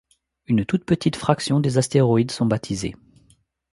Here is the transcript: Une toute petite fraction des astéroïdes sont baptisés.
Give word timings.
Une 0.47 0.65
toute 0.65 0.83
petite 0.83 1.15
fraction 1.15 1.59
des 1.59 1.77
astéroïdes 1.77 2.31
sont 2.31 2.47
baptisés. 2.47 2.95